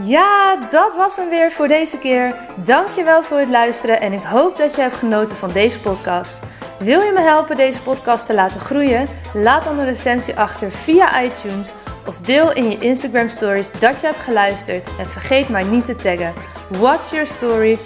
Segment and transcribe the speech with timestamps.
[0.00, 2.34] Ja, dat was hem weer voor deze keer.
[2.54, 6.40] Dankjewel voor het luisteren en ik hoop dat je hebt genoten van deze podcast.
[6.78, 9.08] Wil je me helpen deze podcast te laten groeien?
[9.34, 11.72] Laat dan een recensie achter via iTunes
[12.06, 15.96] of deel in je Instagram stories dat je hebt geluisterd en vergeet mij niet te
[15.96, 16.32] taggen.
[16.68, 17.78] What's your story?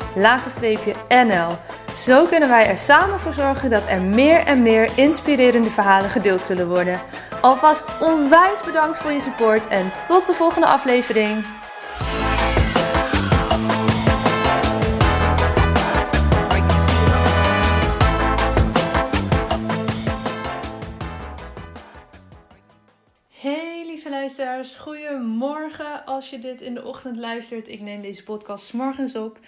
[1.08, 1.48] NL.
[1.96, 6.40] Zo kunnen wij er samen voor zorgen dat er meer en meer inspirerende verhalen gedeeld
[6.40, 7.00] zullen worden.
[7.40, 11.44] Alvast onwijs bedankt voor je support en tot de volgende aflevering.
[23.30, 27.68] Hey lieve luisteraars, goedemorgen als je dit in de ochtend luistert.
[27.68, 29.38] Ik neem deze podcast morgens op.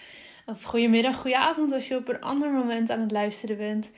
[0.47, 3.91] Of goedemiddag, goedenavond als je op een ander moment aan het luisteren bent.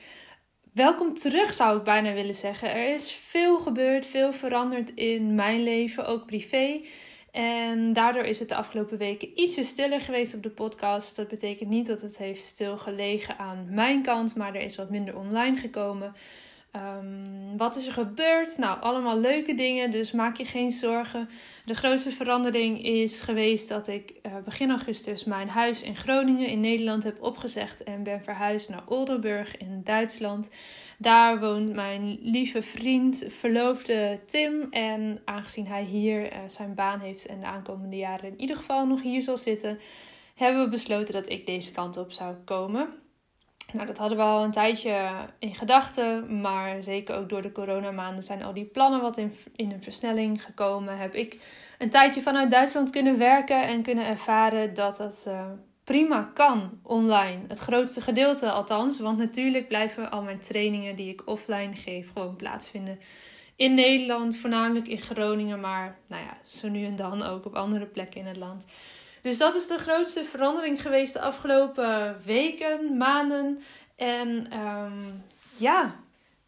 [0.73, 2.71] Welkom terug zou ik bijna willen zeggen.
[2.71, 6.81] Er is veel gebeurd, veel veranderd in mijn leven, ook privé.
[7.31, 11.15] En daardoor is het de afgelopen weken ietsje stiller geweest op de podcast.
[11.15, 15.17] Dat betekent niet dat het heeft stilgelegen aan mijn kant, maar er is wat minder
[15.17, 16.15] online gekomen.
[16.77, 18.57] Um, wat is er gebeurd?
[18.57, 21.29] Nou, allemaal leuke dingen, dus maak je geen zorgen.
[21.65, 26.59] De grootste verandering is geweest dat ik uh, begin augustus mijn huis in Groningen in
[26.59, 30.49] Nederland heb opgezegd en ben verhuisd naar Oldenburg in Duitsland.
[30.97, 34.67] Daar woont mijn lieve vriend, verloofde Tim.
[34.69, 38.85] En aangezien hij hier uh, zijn baan heeft en de aankomende jaren in ieder geval
[38.85, 39.79] nog hier zal zitten,
[40.35, 42.89] hebben we besloten dat ik deze kant op zou komen.
[43.73, 48.23] Nou, dat hadden we al een tijdje in gedachten, maar zeker ook door de coronamaanden
[48.23, 50.97] zijn al die plannen wat in, in een versnelling gekomen.
[50.97, 51.39] Heb ik
[51.77, 55.45] een tijdje vanuit Duitsland kunnen werken en kunnen ervaren dat dat uh,
[55.83, 57.39] prima kan online.
[57.47, 62.35] Het grootste gedeelte althans, want natuurlijk blijven al mijn trainingen die ik offline geef gewoon
[62.35, 62.99] plaatsvinden
[63.57, 67.85] in Nederland, voornamelijk in Groningen, maar nou ja, zo nu en dan ook op andere
[67.85, 68.65] plekken in het land.
[69.21, 73.61] Dus dat is de grootste verandering geweest de afgelopen weken, maanden.
[73.95, 75.23] En um,
[75.57, 75.95] ja,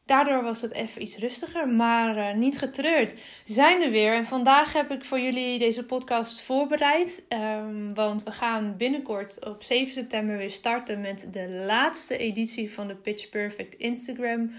[0.06, 3.14] daardoor was het even iets rustiger, maar uh, niet getreurd.
[3.46, 4.14] Zijn er weer.
[4.14, 7.26] En vandaag heb ik voor jullie deze podcast voorbereid.
[7.30, 12.88] Um, want we gaan binnenkort op 7 september weer starten met de laatste editie van
[12.88, 14.52] de Pitch Perfect Instagram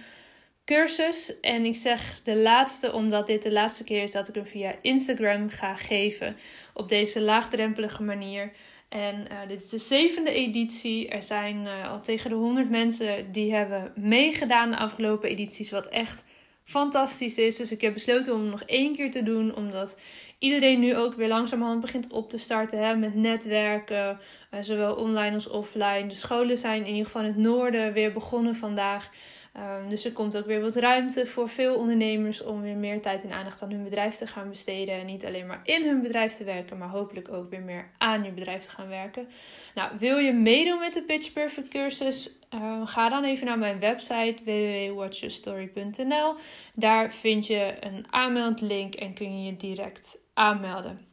[0.70, 1.40] cursus.
[1.40, 4.74] En ik zeg de laatste omdat dit de laatste keer is dat ik hem via
[4.82, 6.36] Instagram ga geven.
[6.74, 8.52] Op deze laagdrempelige manier.
[8.88, 11.08] En uh, dit is de zevende editie.
[11.08, 15.70] Er zijn uh, al tegen de 100 mensen die hebben meegedaan de afgelopen edities.
[15.70, 16.22] Wat echt
[16.64, 17.56] fantastisch is.
[17.56, 19.54] Dus ik heb besloten om nog één keer te doen.
[19.56, 19.98] Omdat
[20.38, 24.20] iedereen nu ook weer langzamerhand begint op te starten hè, met netwerken.
[24.54, 26.06] Uh, zowel online als offline.
[26.06, 29.10] De scholen zijn in ieder geval in het noorden weer begonnen vandaag.
[29.56, 33.22] Um, dus er komt ook weer wat ruimte voor veel ondernemers om weer meer tijd
[33.22, 34.94] en aandacht aan hun bedrijf te gaan besteden.
[34.94, 38.24] En niet alleen maar in hun bedrijf te werken, maar hopelijk ook weer meer aan
[38.24, 39.28] je bedrijf te gaan werken.
[39.74, 42.38] Nou, wil je meedoen met de Pitch Perfect cursus?
[42.54, 46.34] Uh, ga dan even naar mijn website www.watchyourstory.nl.
[46.74, 51.08] Daar vind je een aanmeldlink en kun je je direct aanmelden.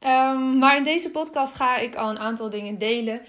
[0.00, 3.20] Um, maar in deze podcast ga ik al een aantal dingen delen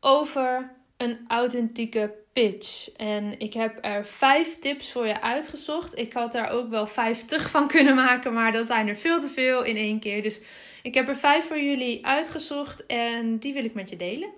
[0.00, 2.90] over een authentieke pitch.
[2.96, 5.98] En ik heb er vijf tips voor je uitgezocht.
[5.98, 9.28] Ik had daar ook wel vijftig van kunnen maken, maar dat zijn er veel te
[9.28, 10.22] veel in één keer.
[10.22, 10.40] Dus
[10.82, 14.28] ik heb er vijf voor jullie uitgezocht en die wil ik met je delen.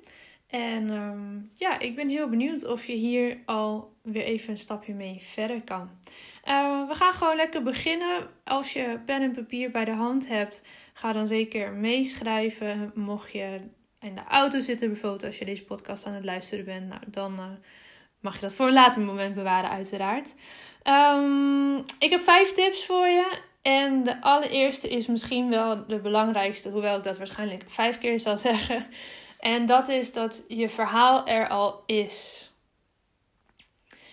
[0.46, 4.94] En ehm, ja, ik ben heel benieuwd of je hier al weer even een stapje
[4.94, 5.90] mee verder kan.
[6.48, 8.28] Uh, we gaan gewoon lekker beginnen.
[8.44, 10.62] Als je pen en papier bij de hand hebt,
[10.92, 12.92] ga dan zeker meeschrijven.
[12.94, 13.60] Mocht je
[14.00, 17.38] in de auto zitten, bijvoorbeeld als je deze podcast aan het luisteren bent, nou, dan
[17.38, 17.44] uh,
[18.20, 20.34] mag je dat voor een later moment bewaren, uiteraard.
[20.84, 23.38] Um, ik heb vijf tips voor je.
[23.62, 28.38] En de allereerste is misschien wel de belangrijkste, hoewel ik dat waarschijnlijk vijf keer zal
[28.48, 28.86] zeggen.
[29.38, 32.50] En dat is dat je verhaal er al is.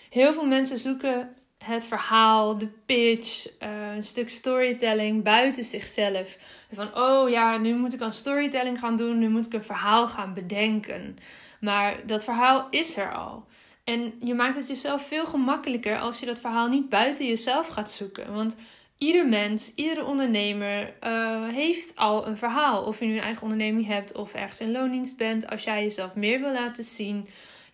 [0.10, 1.36] Heel veel mensen zoeken
[1.68, 6.38] het verhaal, de pitch, uh, een stuk storytelling buiten zichzelf.
[6.72, 10.08] Van, oh ja, nu moet ik aan storytelling gaan doen, nu moet ik een verhaal
[10.08, 11.18] gaan bedenken.
[11.60, 13.46] Maar dat verhaal is er al.
[13.84, 17.92] En je maakt het jezelf veel gemakkelijker als je dat verhaal niet buiten jezelf gaat
[17.92, 18.34] zoeken.
[18.34, 18.56] Want
[18.98, 22.84] ieder mens, iedere ondernemer uh, heeft al een verhaal.
[22.84, 25.50] Of je nu een eigen onderneming hebt of ergens in loondienst bent.
[25.50, 27.28] Als jij jezelf meer wil laten zien,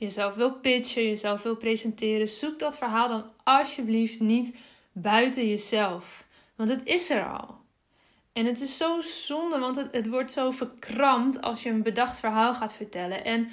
[0.04, 4.56] jezelf wil pitchen, jezelf wil presenteren, zoek dat verhaal dan alsjeblieft niet
[4.92, 6.26] buiten jezelf.
[6.56, 7.62] Want het is er al.
[8.34, 12.20] En het is zo zonde, want het, het wordt zo verkrampt als je een bedacht
[12.20, 13.26] verhaal gaat vertellen.
[13.26, 13.50] En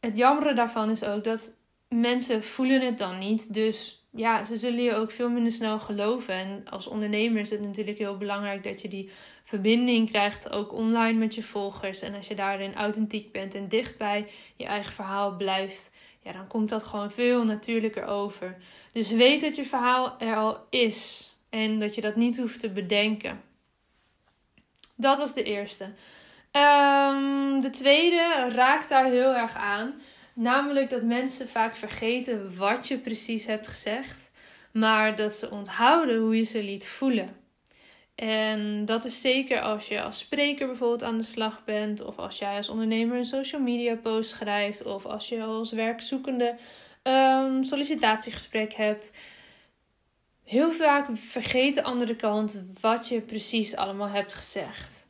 [0.00, 1.52] het jammere daarvan is ook dat
[1.88, 3.54] mensen voelen het dan niet.
[3.54, 6.34] Dus ja, ze zullen je ook veel minder snel geloven.
[6.34, 9.10] En als ondernemer is het natuurlijk heel belangrijk dat je die
[9.44, 12.00] verbinding krijgt, ook online met je volgers.
[12.00, 15.90] En als je daarin authentiek bent en dicht bij je eigen verhaal blijft,
[16.22, 18.56] ja, dan komt dat gewoon veel natuurlijker over.
[18.92, 22.70] Dus weet dat je verhaal er al is en dat je dat niet hoeft te
[22.70, 23.40] bedenken.
[24.96, 25.84] Dat was de eerste.
[25.84, 29.94] Um, de tweede raakt daar heel erg aan.
[30.40, 34.30] Namelijk dat mensen vaak vergeten wat je precies hebt gezegd,
[34.72, 37.36] maar dat ze onthouden hoe je ze liet voelen.
[38.14, 42.38] En dat is zeker als je als spreker bijvoorbeeld aan de slag bent, of als
[42.38, 46.56] jij als ondernemer een social media post schrijft, of als je als werkzoekende
[47.02, 49.16] um, sollicitatiegesprek hebt.
[50.44, 55.08] Heel vaak vergeet de andere kant wat je precies allemaal hebt gezegd.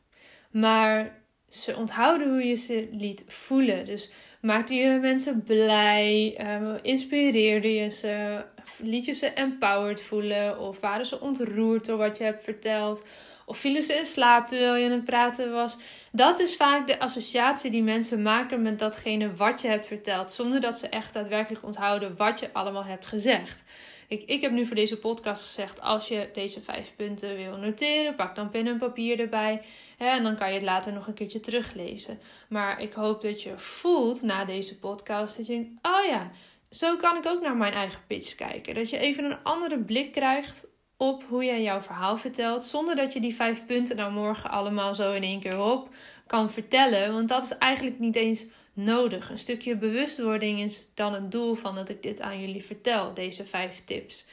[0.51, 3.85] Maar ze onthouden hoe je ze liet voelen.
[3.85, 8.43] Dus maakte je mensen blij, um, inspireerde je ze,
[8.77, 13.05] liet je ze empowered voelen of waren ze ontroerd door wat je hebt verteld.
[13.45, 15.77] Of vielen ze in slaap terwijl je aan het praten was.
[16.11, 20.31] Dat is vaak de associatie die mensen maken met datgene wat je hebt verteld.
[20.31, 23.63] Zonder dat ze echt daadwerkelijk onthouden wat je allemaal hebt gezegd.
[24.09, 28.35] Ik, heb nu voor deze podcast gezegd: als je deze vijf punten wil noteren, pak
[28.35, 29.61] dan pen en papier erbij.
[29.97, 32.19] Hè, en dan kan je het later nog een keertje teruglezen.
[32.47, 36.31] Maar ik hoop dat je voelt na deze podcast dat je denkt: oh ja,
[36.69, 38.75] zo kan ik ook naar mijn eigen pitch kijken.
[38.75, 40.67] Dat je even een andere blik krijgt
[40.97, 42.63] op hoe jij jouw verhaal vertelt.
[42.63, 45.95] Zonder dat je die vijf punten nou morgen allemaal zo in één keer op
[46.27, 47.13] kan vertellen.
[47.13, 48.45] Want dat is eigenlijk niet eens
[48.83, 49.29] nodig.
[49.29, 53.45] Een stukje bewustwording is dan het doel van dat ik dit aan jullie vertel, deze
[53.45, 54.25] vijf tips.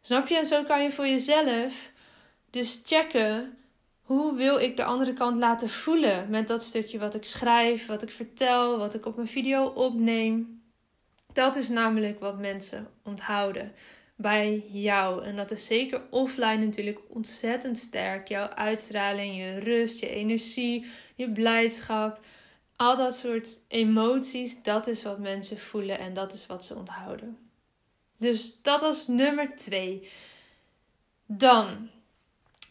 [0.00, 0.38] Snap je?
[0.38, 1.90] En zo kan je voor jezelf
[2.50, 3.58] dus checken
[4.02, 8.02] hoe wil ik de andere kant laten voelen met dat stukje wat ik schrijf, wat
[8.02, 10.62] ik vertel, wat ik op mijn video opneem.
[11.32, 13.72] Dat is namelijk wat mensen onthouden
[14.16, 15.24] bij jou.
[15.24, 18.28] En dat is zeker offline natuurlijk ontzettend sterk.
[18.28, 22.20] Jouw uitstraling, je rust, je energie, je blijdschap.
[22.76, 27.38] Al dat soort emoties, dat is wat mensen voelen en dat is wat ze onthouden.
[28.16, 30.10] Dus dat was nummer twee.
[31.26, 31.90] Dan,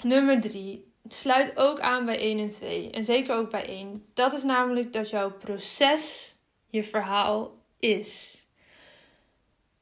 [0.04, 0.94] nummer drie.
[1.08, 2.90] Sluit ook aan bij 1 en 2.
[2.90, 4.06] En zeker ook bij 1.
[4.14, 6.34] Dat is namelijk dat jouw proces
[6.70, 8.44] je verhaal is.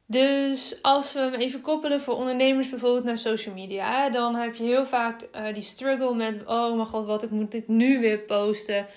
[0.05, 4.63] Dus als we hem even koppelen voor ondernemers bijvoorbeeld naar social media, dan heb je
[4.63, 8.87] heel vaak uh, die struggle met: oh mijn god, wat moet ik nu weer posten?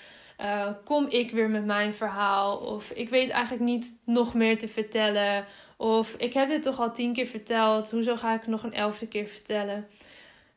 [0.41, 2.57] Uh, kom ik weer met mijn verhaal?
[2.57, 5.45] Of ik weet eigenlijk niet nog meer te vertellen.
[5.77, 7.91] Of ik heb dit toch al tien keer verteld.
[7.91, 9.87] Hoezo ga ik het nog een elfde keer vertellen?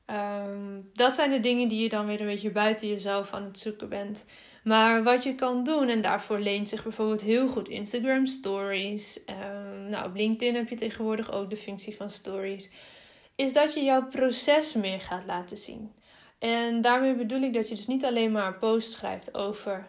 [0.06, 3.58] Um, dat zijn de dingen die je dan weer een beetje buiten jezelf aan het
[3.58, 4.24] zoeken bent.
[4.64, 9.20] Maar wat je kan doen, en daarvoor leent zich bijvoorbeeld heel goed Instagram Stories.
[9.26, 12.70] Um, nou, LinkedIn heb je tegenwoordig ook de functie van Stories.
[13.34, 15.92] Is dat je jouw proces meer gaat laten zien.
[16.40, 19.86] En daarmee bedoel ik dat je dus niet alleen maar posts schrijft over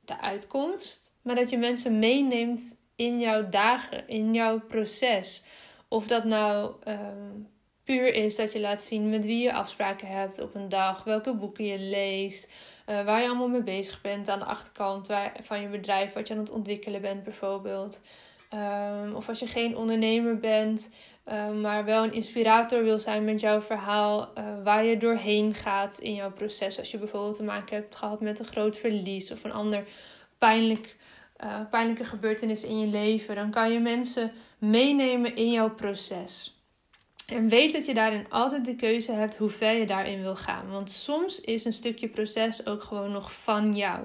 [0.00, 5.44] de uitkomst, maar dat je mensen meeneemt in jouw dagen, in jouw proces.
[5.88, 7.48] Of dat nou um,
[7.84, 11.34] puur is dat je laat zien met wie je afspraken hebt op een dag, welke
[11.34, 12.52] boeken je leest,
[12.86, 15.08] uh, waar je allemaal mee bezig bent aan de achterkant
[15.42, 18.00] van je bedrijf, wat je aan het ontwikkelen bent bijvoorbeeld.
[18.54, 20.90] Um, of als je geen ondernemer bent,
[21.32, 25.98] um, maar wel een inspirator wil zijn met jouw verhaal, uh, waar je doorheen gaat
[25.98, 26.78] in jouw proces.
[26.78, 29.84] Als je bijvoorbeeld te maken hebt gehad met een groot verlies of een ander
[30.38, 30.96] pijnlijk,
[31.44, 36.58] uh, pijnlijke gebeurtenis in je leven, dan kan je mensen meenemen in jouw proces.
[37.26, 40.70] En weet dat je daarin altijd de keuze hebt hoe ver je daarin wil gaan.
[40.70, 44.00] Want soms is een stukje proces ook gewoon nog van jou.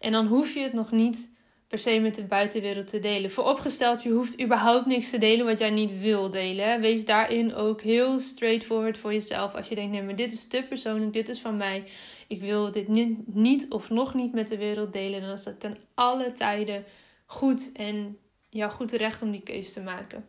[0.00, 1.33] En dan hoef je het nog niet
[1.68, 3.30] per se met de buitenwereld te delen.
[3.30, 6.80] Vooropgesteld, je hoeft überhaupt niks te delen wat jij niet wil delen.
[6.80, 9.54] Wees daarin ook heel straightforward voor jezelf.
[9.54, 11.84] Als je denkt, nee, maar dit is te persoonlijk, dit is van mij.
[12.26, 12.88] Ik wil dit
[13.26, 15.20] niet of nog niet met de wereld delen.
[15.20, 16.84] Dan is dat ten alle tijden
[17.26, 18.18] goed en
[18.50, 20.26] jouw goed recht om die keuze te maken.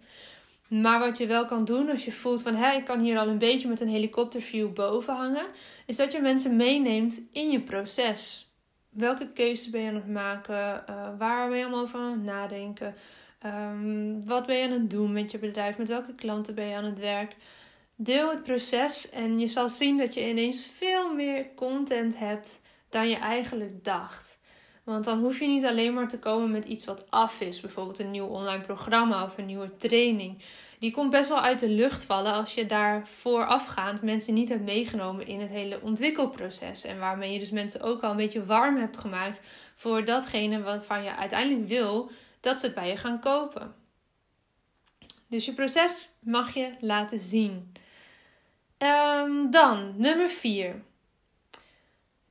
[0.68, 3.27] Maar wat je wel kan doen als je voelt van hé, ik kan hier al
[3.27, 5.46] een beetje met een helikopterview boven hangen,
[5.86, 8.45] is dat je mensen meeneemt in je proces.
[8.96, 10.84] Welke keuzes ben je aan het maken?
[10.90, 12.96] Uh, waar ben je allemaal over aan het nadenken?
[13.46, 15.78] Um, wat ben je aan het doen met je bedrijf?
[15.78, 17.36] Met welke klanten ben je aan het werk?
[17.96, 23.10] Deel het proces en je zal zien dat je ineens veel meer content hebt dan
[23.10, 24.40] je eigenlijk dacht.
[24.84, 27.60] Want dan hoef je niet alleen maar te komen met iets wat af is.
[27.60, 30.42] Bijvoorbeeld een nieuw online programma of een nieuwe training.
[30.86, 34.63] Die komt best wel uit de lucht vallen als je daar voorafgaand mensen niet hebt
[34.63, 36.84] meegenomen in het hele ontwikkelproces.
[36.84, 39.42] En waarmee je dus mensen ook al een beetje warm hebt gemaakt
[39.75, 43.75] voor datgene waarvan je uiteindelijk wil dat ze het bij je gaan kopen.
[45.27, 47.72] Dus je proces mag je laten zien.
[48.77, 50.82] Um, dan nummer 4.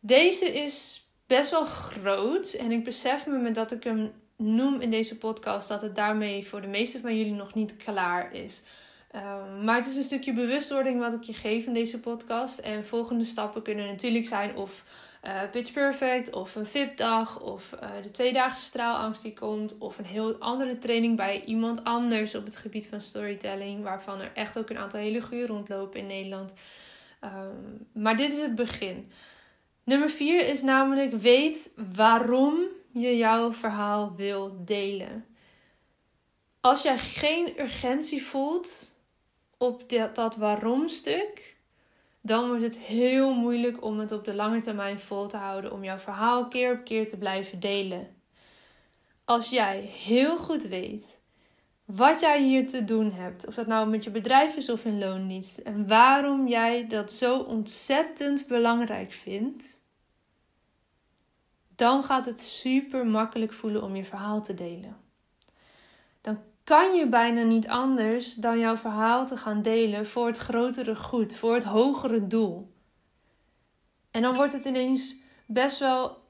[0.00, 5.19] Deze is best wel groot en ik besef me dat ik hem noem in deze
[5.19, 8.62] podcast dat het daarmee voor de meeste van jullie nog niet klaar is.
[9.14, 12.59] Um, maar het is een stukje bewustwording wat ik je geef in deze podcast.
[12.59, 14.85] En volgende stappen kunnen natuurlijk zijn of
[15.25, 20.05] uh, Pitch Perfect of een VIP-dag of uh, de tweedaagse straalangst die komt of een
[20.05, 24.71] heel andere training bij iemand anders op het gebied van storytelling, waarvan er echt ook
[24.71, 26.53] een aantal hele goede rondlopen in Nederland.
[27.25, 29.11] Um, maar dit is het begin.
[29.85, 32.55] Nummer 4 is namelijk weet waarom
[32.94, 35.24] je jouw verhaal wil delen.
[36.60, 38.98] Als jij geen urgentie voelt
[39.58, 41.56] op dat, dat waarom stuk,
[42.20, 45.84] dan wordt het heel moeilijk om het op de lange termijn vol te houden, om
[45.84, 48.16] jouw verhaal keer op keer te blijven delen.
[49.24, 51.18] Als jij heel goed weet
[51.84, 54.98] wat jij hier te doen hebt, of dat nou met je bedrijf is of in
[54.98, 59.82] loondienst, en waarom jij dat zo ontzettend belangrijk vindt,
[61.76, 64.97] dan gaat het super makkelijk voelen om je verhaal te delen.
[66.21, 70.97] Dan kan je bijna niet anders dan jouw verhaal te gaan delen voor het grotere
[70.97, 72.73] goed, voor het hogere doel.
[74.11, 76.23] En dan wordt het ineens best wel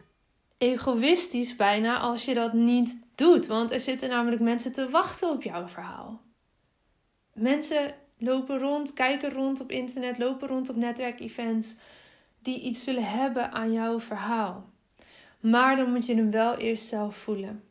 [0.59, 5.43] egoïstisch bijna als je dat niet doet, want er zitten namelijk mensen te wachten op
[5.43, 6.21] jouw verhaal.
[7.33, 11.77] Mensen lopen rond, kijken rond op internet, lopen rond op netwerkevents
[12.43, 14.73] die iets zullen hebben aan jouw verhaal.
[15.51, 17.63] Maar dan moet je hem wel eerst zelf voelen.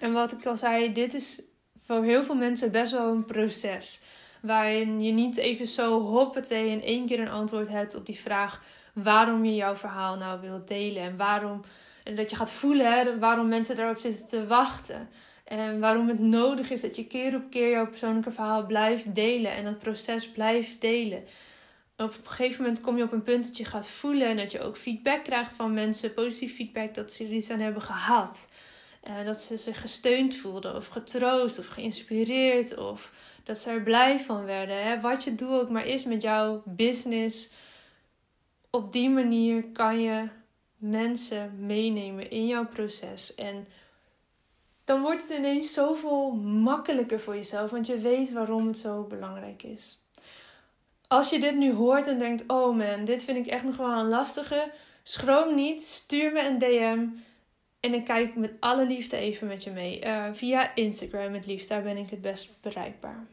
[0.00, 1.42] En wat ik al zei, dit is
[1.84, 4.02] voor heel veel mensen best wel een proces.
[4.42, 8.62] Waarin je niet even zo hoppatee in één keer een antwoord hebt op die vraag
[8.92, 11.02] waarom je jouw verhaal nou wilt delen.
[11.02, 11.60] En waarom
[12.04, 15.08] en dat je gaat voelen hè, waarom mensen daarop zitten te wachten.
[15.44, 19.52] En waarom het nodig is dat je keer op keer jouw persoonlijke verhaal blijft delen.
[19.52, 21.24] En dat proces blijft delen.
[21.96, 24.52] Op een gegeven moment kom je op een punt dat je gaat voelen en dat
[24.52, 28.48] je ook feedback krijgt van mensen, positief feedback, dat ze er iets aan hebben gehad.
[29.08, 33.12] Uh, dat ze zich gesteund voelden, of getroost, of geïnspireerd, of
[33.44, 34.82] dat ze er blij van werden.
[34.82, 35.00] Hè?
[35.00, 37.50] Wat je doel ook maar is met jouw business,
[38.70, 40.28] op die manier kan je
[40.76, 43.34] mensen meenemen in jouw proces.
[43.34, 43.66] En
[44.84, 49.62] dan wordt het ineens zoveel makkelijker voor jezelf, want je weet waarom het zo belangrijk
[49.62, 50.05] is.
[51.08, 53.98] Als je dit nu hoort en denkt: oh man, dit vind ik echt nog wel
[53.98, 54.72] een lastige,
[55.02, 57.06] schroom niet, stuur me een DM.
[57.80, 60.04] En ik kijk met alle liefde even met je mee.
[60.04, 63.26] Uh, via Instagram het liefst, daar ben ik het best bereikbaar.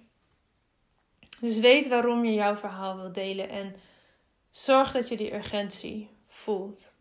[1.40, 3.76] Dus weet waarom je jouw verhaal wilt delen en
[4.52, 6.96] zorg dat je die urgentie voelt.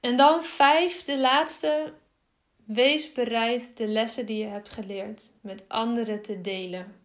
[0.00, 1.92] En dan vijf, de laatste.
[2.64, 7.01] Wees bereid de lessen die je hebt geleerd met anderen te delen.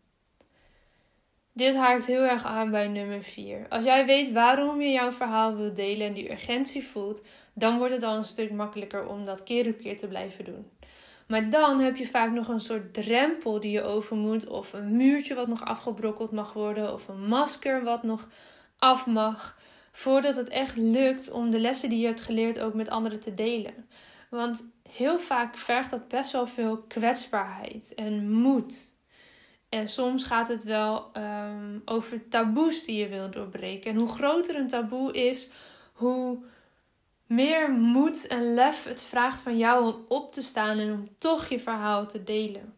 [1.57, 3.65] Dit haakt heel erg aan bij nummer 4.
[3.69, 7.21] Als jij weet waarom je jouw verhaal wilt delen en die urgentie voelt,
[7.53, 10.71] dan wordt het al een stuk makkelijker om dat keer op keer te blijven doen.
[11.27, 14.95] Maar dan heb je vaak nog een soort drempel die je over moet, of een
[14.95, 18.27] muurtje wat nog afgebrokkeld mag worden, of een masker wat nog
[18.77, 19.57] af mag,
[19.91, 23.33] voordat het echt lukt om de lessen die je hebt geleerd ook met anderen te
[23.33, 23.87] delen.
[24.29, 28.95] Want heel vaak vergt dat best wel veel kwetsbaarheid en moed.
[29.69, 33.91] En soms gaat het wel um, over taboes die je wilt doorbreken.
[33.91, 35.49] En hoe groter een taboe is,
[35.93, 36.37] hoe
[37.25, 41.47] meer moed en lef het vraagt van jou om op te staan en om toch
[41.47, 42.73] je verhaal te delen.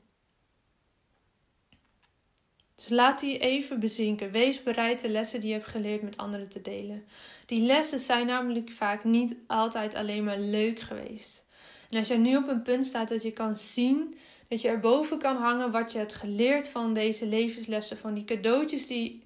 [2.75, 4.31] Dus laat die even bezinken.
[4.31, 7.08] Wees bereid de lessen die je hebt geleerd met anderen te delen.
[7.46, 11.46] Die lessen zijn namelijk vaak niet altijd alleen maar leuk geweest.
[11.89, 14.17] En als jij nu op een punt staat dat je kan zien
[14.50, 18.88] dat je erboven kan hangen wat je hebt geleerd van deze levenslessen, van die cadeautjes
[18.88, 19.24] die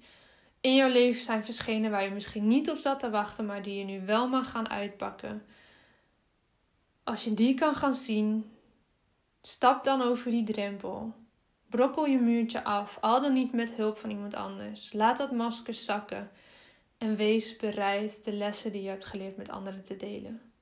[0.60, 3.78] in jouw leven zijn verschenen waar je misschien niet op zat te wachten, maar die
[3.78, 5.44] je nu wel mag gaan uitpakken.
[7.02, 8.50] Als je die kan gaan zien,
[9.42, 11.14] stap dan over die drempel.
[11.68, 14.92] Brokkel je muurtje af, al dan niet met hulp van iemand anders.
[14.92, 16.30] Laat dat masker zakken
[16.98, 20.53] en wees bereid de lessen die je hebt geleerd met anderen te delen.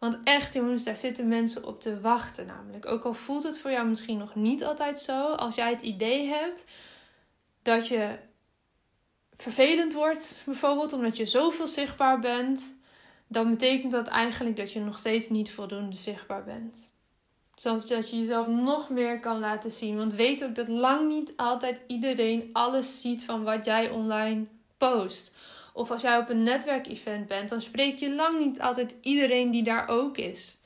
[0.00, 2.46] Want echt, jongens, daar zitten mensen op te wachten.
[2.46, 5.82] Namelijk, ook al voelt het voor jou misschien nog niet altijd zo, als jij het
[5.82, 6.64] idee hebt
[7.62, 8.18] dat je
[9.36, 12.74] vervelend wordt, bijvoorbeeld omdat je zoveel zichtbaar bent,
[13.26, 16.92] dan betekent dat eigenlijk dat je nog steeds niet voldoende zichtbaar bent.
[17.54, 19.96] Zodat je jezelf nog meer kan laten zien.
[19.96, 24.46] Want weet ook dat lang niet altijd iedereen alles ziet van wat jij online
[24.78, 25.34] post.
[25.72, 29.62] Of als jij op een netwerkevent bent, dan spreek je lang niet altijd iedereen die
[29.62, 30.58] daar ook is.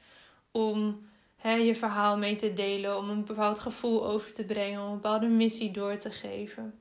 [0.51, 1.07] Om
[1.43, 5.27] je verhaal mee te delen, om een bepaald gevoel over te brengen, om een bepaalde
[5.27, 6.79] missie door te geven.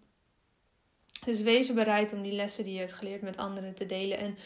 [1.25, 4.18] Dus wees bereid om die lessen die je hebt geleerd met anderen te delen.
[4.18, 4.38] En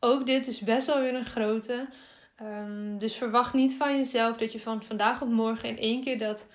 [0.00, 1.88] ook dit is best wel weer een grote.
[2.36, 6.18] Ehm, dus verwacht niet van jezelf dat je van vandaag op morgen in één keer
[6.18, 6.50] dat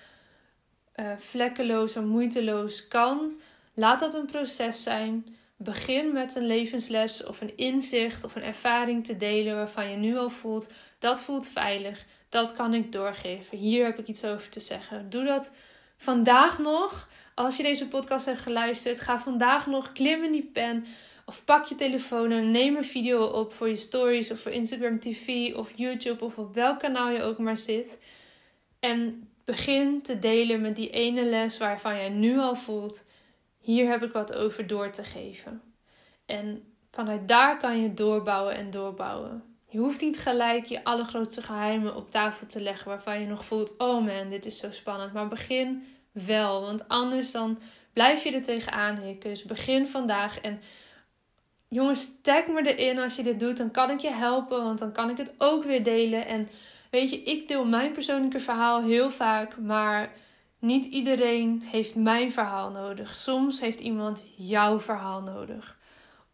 [0.96, 3.40] uh, vlekkeloos en moeiteloos kan.
[3.74, 5.36] Laat dat een proces zijn.
[5.62, 10.16] Begin met een levensles of een inzicht of een ervaring te delen waarvan je nu
[10.16, 10.68] al voelt
[11.02, 12.04] dat voelt veilig.
[12.28, 13.58] Dat kan ik doorgeven.
[13.58, 15.10] Hier heb ik iets over te zeggen.
[15.10, 15.54] Doe dat
[15.96, 17.08] vandaag nog.
[17.34, 20.86] Als je deze podcast hebt geluisterd, ga vandaag nog klim in die pen.
[21.26, 24.98] Of pak je telefoon en neem een video op voor je stories of voor Instagram
[24.98, 28.02] TV of YouTube of op welk kanaal je ook maar zit.
[28.80, 33.04] En begin te delen met die ene les waarvan jij nu al voelt:
[33.62, 35.62] hier heb ik wat over door te geven.
[36.26, 39.44] En vanuit daar kan je doorbouwen en doorbouwen.
[39.68, 43.74] Je hoeft niet gelijk je allergrootste geheimen op tafel te leggen waarvan je nog voelt:
[43.78, 45.12] oh man, dit is zo spannend.
[45.12, 47.58] Maar begin wel, want anders dan
[47.92, 49.30] blijf je er tegenaan hikken.
[49.30, 50.60] Dus begin vandaag en
[51.68, 53.56] jongens, tag me erin als je dit doet.
[53.56, 56.26] Dan kan ik je helpen, want dan kan ik het ook weer delen.
[56.26, 56.48] En
[56.90, 60.12] weet je, ik deel mijn persoonlijke verhaal heel vaak, maar
[60.62, 63.14] niet iedereen heeft mijn verhaal nodig.
[63.16, 65.78] Soms heeft iemand jouw verhaal nodig.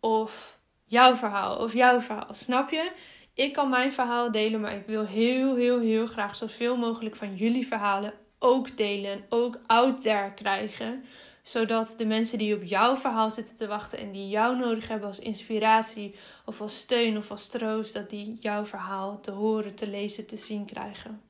[0.01, 2.35] Of jouw verhaal, of jouw verhaal.
[2.35, 2.93] Snap je?
[3.35, 7.37] Ik kan mijn verhaal delen, maar ik wil heel, heel, heel graag zoveel mogelijk van
[7.37, 11.05] jullie verhalen ook delen en ook out there krijgen.
[11.43, 15.09] Zodat de mensen die op jouw verhaal zitten te wachten en die jou nodig hebben
[15.09, 19.87] als inspiratie of als steun of als troost, dat die jouw verhaal te horen, te
[19.91, 21.28] lezen, te zien krijgen.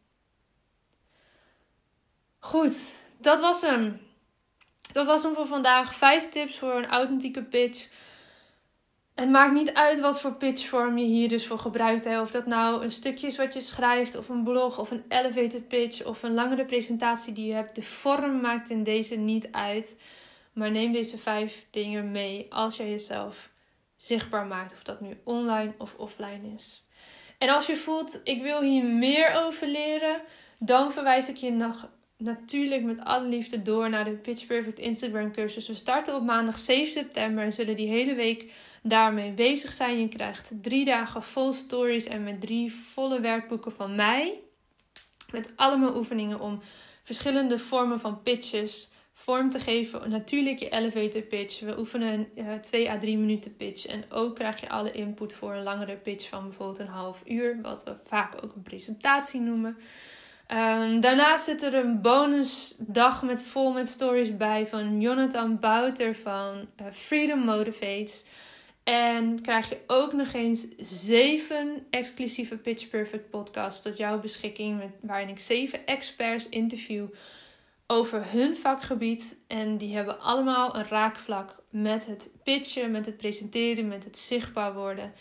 [2.38, 4.00] Goed, dat was hem.
[4.92, 5.94] Dat was hem voor vandaag.
[5.94, 7.88] Vijf tips voor een authentieke pitch.
[9.14, 12.04] Het maakt niet uit wat voor pitchvorm je hier dus voor gebruikt.
[12.04, 12.20] Hè.
[12.20, 15.60] Of dat nou een stukje is wat je schrijft, of een blog, of een elevator
[15.60, 17.74] pitch, of een langere presentatie die je hebt.
[17.74, 19.96] De vorm maakt in deze niet uit.
[20.52, 23.50] Maar neem deze vijf dingen mee als jij jezelf
[23.96, 24.72] zichtbaar maakt.
[24.72, 26.86] Of dat nu online of offline is.
[27.38, 30.20] En als je voelt, ik wil hier meer over leren,
[30.58, 35.32] dan verwijs ik je nog natuurlijk met alle liefde door naar de Pitch Perfect Instagram
[35.32, 35.68] cursus.
[35.68, 38.52] We starten op maandag 7 september en zullen die hele week
[38.82, 40.00] daarmee bezig zijn.
[40.00, 44.40] Je krijgt drie dagen vol stories en met drie volle werkboeken van mij.
[45.30, 46.60] Met allemaal oefeningen om
[47.04, 50.10] verschillende vormen van pitches vorm te geven.
[50.10, 51.60] Natuurlijk je elevator pitch.
[51.60, 53.86] We oefenen een 2 uh, à 3 minuten pitch.
[53.86, 57.58] En ook krijg je alle input voor een langere pitch van bijvoorbeeld een half uur.
[57.62, 59.76] Wat we vaak ook een presentatie noemen.
[60.52, 66.68] Um, daarnaast zit er een bonusdag met vol met stories bij van Jonathan Bouter van
[66.80, 68.24] uh, Freedom Motivates.
[68.84, 74.78] En krijg je ook nog eens zeven exclusieve Pitch Perfect podcasts tot jouw beschikking.
[74.78, 77.06] Met, waarin ik zeven experts interview
[77.86, 79.38] over hun vakgebied.
[79.46, 84.74] En die hebben allemaal een raakvlak met het pitchen, met het presenteren, met het zichtbaar
[84.74, 85.12] worden.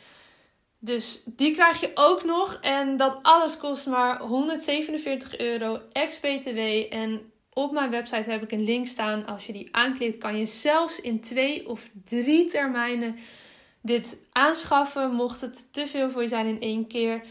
[0.80, 2.58] Dus die krijg je ook nog.
[2.62, 6.60] En dat alles kost maar 147 euro ex-BTW.
[6.90, 9.26] En op mijn website heb ik een link staan.
[9.26, 13.16] Als je die aanklikt, kan je zelfs in twee of drie termijnen
[13.82, 15.12] dit aanschaffen.
[15.12, 17.24] Mocht het te veel voor je zijn in één keer,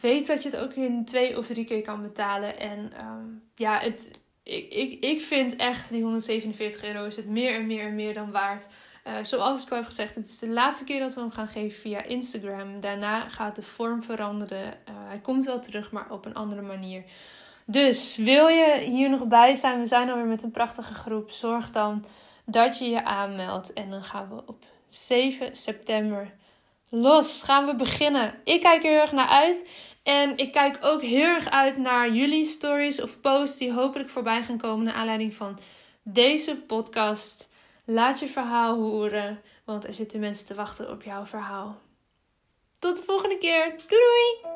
[0.00, 2.58] weet dat je het ook in twee of drie keer kan betalen.
[2.58, 4.10] En ehm, ja, het,
[4.42, 8.14] ik, ik, ik vind echt die 147 euro is het meer en meer en meer
[8.14, 8.66] dan waard.
[9.06, 11.48] Uh, zoals ik al heb gezegd, het is de laatste keer dat we hem gaan
[11.48, 12.80] geven via Instagram.
[12.80, 14.66] Daarna gaat de vorm veranderen.
[14.66, 17.04] Uh, hij komt wel terug, maar op een andere manier.
[17.66, 19.78] Dus wil je hier nog bij zijn?
[19.78, 21.30] We zijn alweer met een prachtige groep.
[21.30, 22.04] Zorg dan
[22.44, 23.72] dat je je aanmeldt.
[23.72, 26.34] En dan gaan we op 7 september
[26.88, 27.42] los.
[27.42, 28.34] Gaan we beginnen.
[28.44, 29.68] Ik kijk er heel erg naar uit.
[30.02, 34.42] En ik kijk ook heel erg uit naar jullie stories of posts die hopelijk voorbij
[34.42, 35.58] gaan komen naar aanleiding van
[36.02, 37.48] deze podcast.
[37.92, 41.76] Laat je verhaal horen, want er zitten mensen te wachten op jouw verhaal.
[42.78, 43.74] Tot de volgende keer.
[43.88, 44.50] Doei!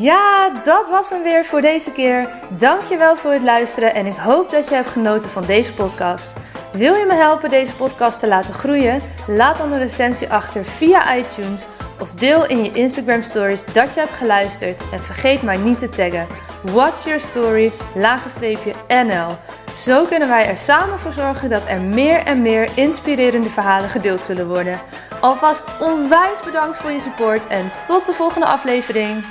[0.00, 2.28] Ja, dat was hem weer voor deze keer.
[2.58, 6.36] Dankjewel voor het luisteren en ik hoop dat je hebt genoten van deze podcast.
[6.72, 9.02] Wil je me helpen deze podcast te laten groeien?
[9.26, 11.66] Laat dan een recensie achter via iTunes
[12.00, 15.88] of deel in je Instagram stories dat je hebt geluisterd en vergeet mij niet te
[15.88, 16.26] taggen.
[16.62, 17.72] What's your story?
[18.88, 19.36] NL.
[19.76, 24.20] Zo kunnen wij er samen voor zorgen dat er meer en meer inspirerende verhalen gedeeld
[24.20, 24.80] zullen worden.
[25.20, 29.24] Alvast onwijs bedankt voor je support en tot de volgende aflevering.